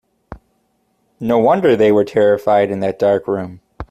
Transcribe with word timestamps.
No 1.19 1.37
wonder 1.37 1.75
they 1.75 1.91
were 1.91 2.03
terrified 2.03 2.71
in 2.71 2.79
that 2.79 2.97
dark 2.97 3.27
room. 3.27 3.61